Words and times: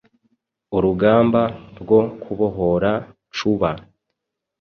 urugamba 0.75 1.41
rwo 1.81 1.99
kubohora 2.21 2.91
cuba 3.35 3.69